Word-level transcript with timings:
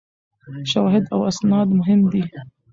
شواهد 0.71 1.03
او 1.13 1.19
اسناد 1.31 1.67
مهم 1.79 2.01
دي. 2.11 2.23